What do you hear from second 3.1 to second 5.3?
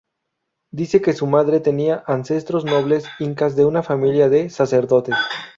incas de una familia de sacerdotes.